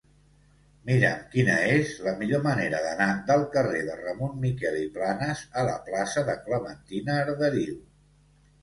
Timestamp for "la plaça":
5.71-6.27